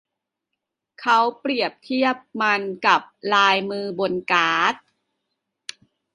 [0.99, 3.01] เขาเปรียบเทียบมันกับ
[3.33, 4.73] ลายมือบนการ์ด